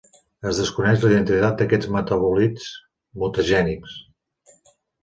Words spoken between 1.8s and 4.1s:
metabòlits mutagènics.